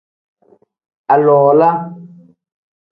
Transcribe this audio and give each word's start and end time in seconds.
Aliwala. 1.13 1.69